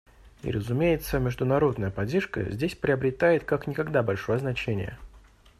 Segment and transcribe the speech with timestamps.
[0.41, 4.97] И, разумеется, международная поддержка здесь приобретает как никогда большое значение.